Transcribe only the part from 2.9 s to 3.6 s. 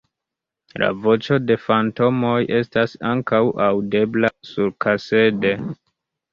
ankaŭ